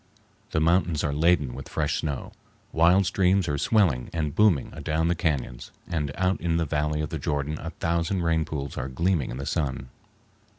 The 0.49 0.59
mountains 0.59 1.03
are 1.03 1.13
laden 1.13 1.53
with 1.53 1.69
fresh 1.69 1.99
snow; 1.99 2.31
wild 2.71 3.05
streams 3.05 3.47
are 3.47 3.59
swelling 3.59 4.09
and 4.11 4.33
booming 4.33 4.73
adown 4.73 5.09
the 5.09 5.15
cañons, 5.15 5.69
and 5.87 6.09
out 6.15 6.41
in 6.41 6.57
the 6.57 6.65
valley 6.65 7.01
of 7.01 7.11
the 7.11 7.19
Jordan 7.19 7.59
a 7.59 7.69
thousand 7.69 8.23
rain 8.23 8.43
pools 8.43 8.77
are 8.79 8.87
gleaming 8.89 9.29
in 9.29 9.37
the 9.37 9.45
sun. 9.45 9.89